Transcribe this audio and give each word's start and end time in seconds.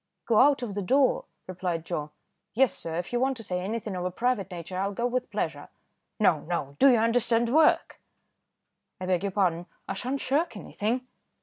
"Go 0.25 0.39
out 0.39 0.63
of 0.63 0.73
the 0.73 0.81
door?" 0.81 1.25
replied 1.45 1.85
Joe. 1.85 2.09
"Yes 2.55 2.73
sir, 2.73 2.95
if 2.95 3.13
you 3.13 3.19
want 3.19 3.37
to 3.37 3.43
say 3.43 3.59
anything 3.61 3.95
of 3.95 4.03
a 4.03 4.09
private 4.09 4.49
nature, 4.49 4.75
I'll 4.79 4.93
go 4.93 5.05
with 5.05 5.29
pleasure." 5.29 5.69
"No! 6.19 6.39
no! 6.39 6.75
do 6.79 6.89
you 6.89 6.97
understand 6.97 7.53
work?" 7.53 8.01
"I 8.99 9.05
beg 9.05 9.21
your 9.21 9.31
pardon, 9.31 9.67
I 9.87 9.93
sha'n't 9.93 10.19
shirk 10.21 10.57
anything." 10.57 11.05